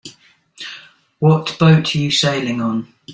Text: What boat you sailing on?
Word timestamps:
What 1.19 1.57
boat 1.59 1.93
you 1.93 2.09
sailing 2.09 2.59
on? 2.59 2.91